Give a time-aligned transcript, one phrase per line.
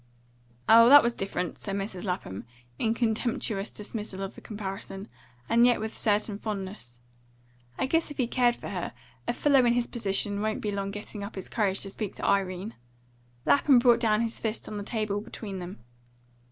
[0.67, 2.05] "Oh, that was different," said Mrs.
[2.05, 2.43] Lapham,
[2.79, 5.07] in contemptuous dismissal of the comparison,
[5.47, 7.01] and yet with a certain fondness.
[7.77, 8.93] "I guess, if he cared for her,
[9.27, 12.25] a fellow in his position wouldn't be long getting up his courage to speak to
[12.25, 12.73] Irene."
[13.45, 15.77] Lapham brought his fist down on the table between them.